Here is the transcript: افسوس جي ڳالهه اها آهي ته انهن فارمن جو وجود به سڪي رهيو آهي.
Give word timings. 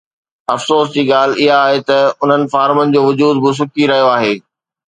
افسوس 0.55 0.87
جي 0.93 1.03
ڳالهه 1.11 1.35
اها 1.43 1.57
آهي 1.65 1.79
ته 1.89 1.97
انهن 2.23 2.43
فارمن 2.53 2.87
جو 2.95 3.01
وجود 3.09 3.35
به 3.43 3.49
سڪي 3.59 3.83
رهيو 3.93 4.07
آهي. 4.17 4.35